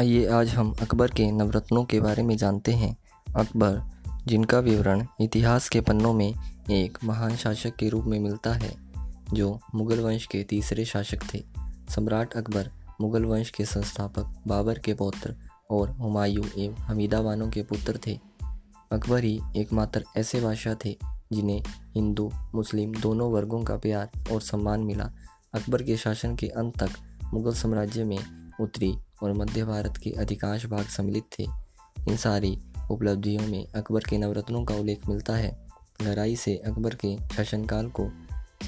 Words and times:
आइए 0.00 0.26
आज 0.26 0.48
हम 0.48 0.74
अकबर 0.82 1.10
के 1.10 1.30
नवरत्नों 1.30 1.84
के 1.84 2.00
बारे 2.00 2.22
में 2.22 2.36
जानते 2.36 2.72
हैं। 2.72 2.96
अकबर, 3.36 3.82
जिनका 4.26 4.58
विवरण 4.58 5.06
इतिहास 5.20 5.68
के 5.68 5.80
पन्नों 5.80 6.12
में 6.12 6.34
एक 6.70 6.98
महान 7.04 7.36
शासक 7.36 7.76
के 7.76 7.88
रूप 7.88 8.04
में 8.04 8.20
मिलता 8.20 8.52
है, 8.52 8.76
जो 9.32 9.60
मुगल 9.74 10.00
वंश 10.00 10.26
के 10.26 10.42
तीसरे 10.42 10.84
शासक 10.84 11.34
थे। 11.34 11.44
सम्राट 11.88 12.32
अकबर, 12.32 12.70
मुगल 13.00 13.24
वंश 13.24 13.50
के 13.50 13.64
संस्थापक, 13.64 14.34
बाबर 14.46 14.78
के 14.78 14.94
पौत्र 14.94 15.36
और 15.70 15.90
हुमायूं 15.90 16.44
एवं 16.58 16.74
हमीदा 16.74 17.22
बानो 17.22 17.48
के 17.48 17.62
पुत्र 17.62 18.00
थे। 18.06 18.20
अकबर 18.92 19.24
ही 19.24 19.40
एकमात्र 19.56 20.04
ऐसे 20.16 20.40
बादशाह 20.40 20.74
थे, 20.74 20.98
जिन्हें 21.32 21.62
हिंदू, 21.94 22.32
मुस्लिम 22.54 22.92
दोनों 22.92 23.32
वर्गों 23.32 23.64
का 23.64 23.76
प्यार 23.76 24.10
और 24.32 24.40
सम्मान 24.40 24.80
मिला। 24.80 25.10
अकबर 25.54 25.82
के 25.82 25.96
शासन 25.96 26.36
के 26.36 26.48
अंत 26.48 26.78
तक 26.78 26.90
मुगल 27.34 27.52
साम्राज्य 27.52 28.04
में 28.04 28.18
उत्तरी 28.60 28.96
और 29.22 29.32
मध्य 29.32 29.64
भारत 29.64 29.96
के 29.96 30.10
अधिकांश 30.10 30.66
भाग 30.66 30.84
सम्मिलित 30.84 31.24
थे। 31.38 31.46
इन 32.08 32.16
सारी 32.16 32.58
उपलब्धियों 32.90 33.42
में 33.42 33.66
अकबर 33.74 34.00
के 34.00 34.18
नवरत्नों 34.18 34.64
का 34.64 34.74
उल्लेख 34.74 35.08
मिलता 35.08 35.36
है। 35.36 35.66
गहराई 36.02 36.36
से 36.36 36.56
अकबर 36.56 36.94
के 36.94 37.16
शासनकाल 37.16 37.88
को 37.88 38.10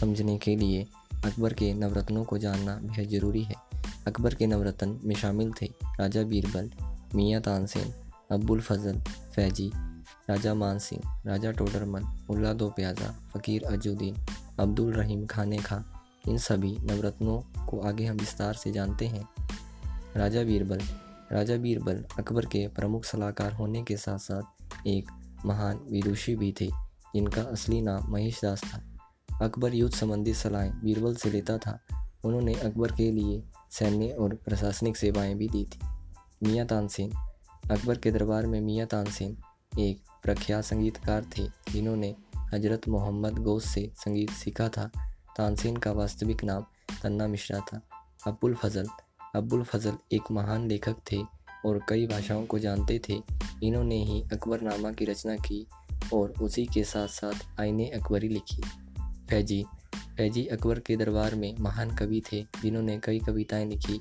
समझने 0.00 0.38
के 0.38 0.56
लिए 0.56 0.86
अकबर 1.24 1.52
के 1.52 1.74
नवरत्नों 1.74 2.24
को 2.24 2.38
जानना 2.38 2.76
बेहद 2.76 3.08
ज़रूरी 3.08 3.42
है। 3.42 3.54
अकबर 4.06 4.34
के 4.34 4.46
नवरत्न 4.46 5.00
में 5.04 5.14
शामिल 5.14 5.52
थे 5.62 5.66
राजा 6.00 6.22
बीरबल, 6.22 6.70
मियाँ 7.14 7.42
तानसेन 7.42 7.94
अब्बुल 8.30 8.60
फजल, 8.60 9.00
फैजी, 9.34 9.72
राजा 10.30 10.54
मान 10.54 10.78
सिंह 10.78 11.22
राजा 11.26 11.50
टोडरमल, 11.50 12.02
मुल्ला 12.02 12.52
दो 12.52 12.68
प्याजा 12.70 13.14
फ़कीर 13.34 13.64
अजुद्दीन 13.64 14.16
अब्दुल 14.60 14.92
रहीम 14.92 15.26
खाने 15.26 15.58
खां 15.58 15.80
इन 16.28 16.38
सभी 16.38 16.76
नवरत्नों 16.80 17.66
को 17.66 17.80
आगे 17.80 18.06
हम 18.06 18.16
विस्तार 18.16 18.54
से 18.54 18.72
जानते 18.72 19.06
हैं। 19.06 19.41
राजा 20.16 20.42
बीरबल 20.42 20.80
राजा 21.32 21.56
बीरबल 21.56 22.04
अकबर 22.18 22.46
के 22.46 22.68
प्रमुख 22.68 23.04
सलाहकार 23.04 23.52
होने 23.52 23.82
के 23.82 23.96
साथ 23.96 24.18
साथ 24.18 24.42
एक 24.86 25.10
महान 25.46 25.80
विदुषी 25.90 26.36
भी 26.36 26.54
थे, 26.60 26.66
जिनका 27.14 27.42
असली 27.42 27.80
नाम 27.80 28.12
महेश 28.12 28.40
दास 28.42 28.60
था। 28.60 28.82
अकबर 29.44 29.74
युद्ध 29.74 29.94
संबंधी 29.94 30.34
सलाहें 30.34 30.84
बीरबल 30.84 31.14
से 31.14 31.30
लेता 31.30 31.58
था। 31.58 31.80
उन्होंने 32.24 32.54
अकबर 32.54 32.92
के 32.92 33.10
लिए 33.10 33.42
सैन्य 33.70 34.08
और 34.08 34.34
प्रशासनिक 34.34 34.96
सेवाएँ 34.96 35.34
भी 35.34 35.48
दी 35.48 35.64
थी। 35.64 35.80
मियाँ 36.42 36.66
तानसेन, 36.66 37.10
अकबर 37.70 37.98
के 37.98 38.10
दरबार 38.10 38.46
में 38.46 38.60
मियाँ 38.60 38.86
तानसेन 38.86 39.36
एक 39.78 40.02
प्रख्यात 40.22 40.64
संगीतकार 40.64 41.26
थे, 41.38 41.48
जिन्होंने 41.72 42.16
हज़रत 42.36 42.88
मोहम्मद 42.88 43.38
गौस 43.38 43.64
से 43.64 43.92
संगीत 43.96 44.30
सीखा 44.30 44.68
था। 44.68 44.90
तानसेन 45.36 45.76
का 45.76 45.92
वास्तविक 45.92 46.44
नाम 46.44 46.62
तन्ना 47.02 47.26
मिश्रा 47.26 47.60
था। 47.60 47.80
अब्बुल 48.26 48.54
फजल 48.54 48.86
अब्बुल 49.34 49.62
फजल 49.62 49.92
एक 50.12 50.22
महान 50.30 50.68
लेखक 50.68 50.96
थे 51.12 51.22
और 51.66 51.80
कई 51.88 52.06
भाषाओं 52.06 52.46
को 52.46 52.58
जानते 52.58 53.00
थे। 53.08 53.22
इन्होंने 53.62 54.04
ही 54.04 54.22
अकबरनामा 54.22 54.92
की 54.92 55.04
रचना 55.04 55.36
की 55.36 55.66
और 56.14 56.34
उसी 56.42 56.66
के 56.66 56.84
साथ 56.84 57.08
साथ 57.08 57.60
आईने 57.60 57.88
अकबरी 57.88 58.28
लिखी। 58.28 58.62
फैजी 59.00 59.64
फैजी 60.16 60.46
अकबर 60.46 60.78
के 60.78 60.96
दरबार 60.96 61.34
में 61.34 61.56
महान 61.60 61.96
कवि 61.96 62.22
थे, 62.32 62.42
जिन्होंने 62.42 62.98
कई 62.98 63.18
कविताएँ 63.18 63.66
लिखी। 63.66 63.98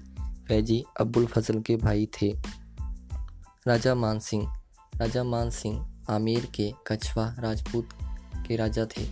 फैजी 0.47 0.83
अब्बुल 0.99 1.25
फजल 1.25 1.61
के 1.61 1.75
भाई 1.75 2.09
थे। 2.21 2.35
राजा 3.67 3.95
मान 3.95 4.19
सिंह, 4.19 4.59
राजा 4.95 5.23
मान 5.23 5.49
सिंह 5.49 6.01
आमिर 6.09 6.45
के 6.45 6.73
कछवा 6.87 7.35
राजपूत 7.39 7.89
के 8.47 8.55
राजा 8.55 8.85
थे। 8.85 9.03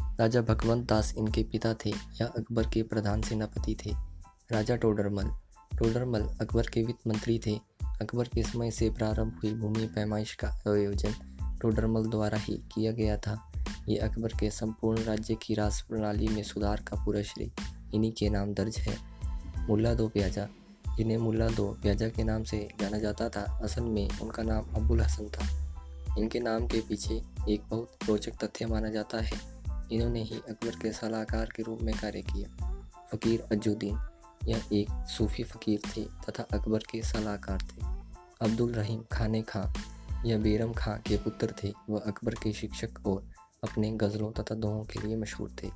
राजा 0.00 0.40
भगवंत 0.42 0.88
दास 0.88 1.14
इनके 1.18 1.42
पिता 1.42 1.74
थे 1.74 1.90
या 1.90 2.26
अकबर 2.26 2.66
के 2.66 2.82
प्रधान 2.82 3.22
सेनापति 3.22 3.76
थे। 3.86 3.94
राजा 4.52 4.76
टोडरमल 4.76 5.30
टोडरमल 5.78 6.20
अकबर 6.20 6.66
के 6.66 6.82
वित्त 6.82 7.06
मंत्री 7.06 7.40
थे। 7.46 7.60
अकबर 7.82 8.28
के 8.28 8.42
समय 8.42 8.70
से 8.70 8.90
प्रारंभ 8.90 9.40
हुई 9.42 9.54
भूमि 9.54 9.86
पैमाइश 9.86 10.34
का 10.34 10.48
आयोजन 10.48 11.14
टोडरमल 11.62 12.04
द्वारा 12.04 12.38
ही 12.38 12.56
किया 12.74 12.92
गया 12.92 13.16
था। 13.16 13.52
ये 13.88 13.96
अकबर 13.96 14.28
के 14.28 14.50
संपूर्ण 14.50 15.02
राज्य 15.02 15.34
की 15.34 15.54
राष्ट्र 15.54 15.86
प्रणाली 15.88 16.28
में 16.28 16.42
सुधार 16.42 16.80
का 16.80 17.04
पूरा 17.04 17.22
श्रेय 17.22 17.50
इन्हीं 17.94 18.12
के 18.12 18.28
नाम 18.28 18.54
दर्ज 18.54 18.76
है। 18.76 18.98
मुल्ला 19.68 19.94
दो 19.94 20.08
प्याजा, 20.08 20.48
जिन्हें 20.96 21.18
मुल्ला 21.18 21.48
दो 21.48 21.78
प्याजा 21.82 22.08
के 22.08 22.24
नाम 22.24 22.42
से 22.42 22.68
जाना 22.80 22.98
जाता 22.98 23.28
था, 23.28 23.60
असल 23.62 23.82
में 23.82 24.08
उनका 24.22 24.42
नाम 24.42 24.64
अबुल 24.74 25.00
हसन 25.00 25.28
था। 25.28 25.66
इनके 26.18 26.40
नाम 26.40 26.66
के 26.66 26.80
पीछे 26.80 27.22
एक 27.48 27.62
बहुत 27.68 27.98
रोचक 28.08 28.32
तथ्य 28.44 28.66
माना 28.66 28.88
जाता 28.88 29.18
है। 29.20 29.56
इन्होंने 29.92 30.22
ही 30.22 30.34
अकबर 30.34 30.70
के 30.70 30.92
सलाहकार 30.92 31.48
के 31.56 31.62
रूप 31.62 31.78
में 31.82 31.94
कार्य 31.94 32.22
किया। 32.22 32.74
फ़कीर 33.12 33.40
अजुद्दीन 33.52 33.96
यह 34.44 34.62
एक 34.72 35.04
सूफी 35.08 35.44
फ़कीर 35.44 35.80
थे 35.96 36.04
तथा 36.04 36.42
अकबर 36.42 36.78
के 36.78 37.02
सलाहकार 37.02 37.58
थे। 37.62 37.82
अब्दुल 38.40 38.72
रहीम 38.72 39.02
खाने 39.12 39.42
खां 39.42 39.64
यह 40.24 40.38
बेरम 40.38 40.72
खां 40.72 40.98
के 40.98 41.16
पुत्र 41.16 41.54
थे, 41.64 41.72
वह 41.90 42.00
अकबर 42.00 42.34
के 42.34 42.52
शिक्षक 42.52 43.06
और 43.06 43.30
अपने 43.64 43.90
गज़लों 43.90 44.32
तथा 44.32 44.54
दोहों 44.54 44.84
के 44.84 45.06
लिए 45.06 45.16
मशहूर 45.16 45.56
थे। 45.62 45.70